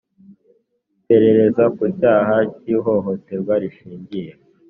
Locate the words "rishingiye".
3.61-4.31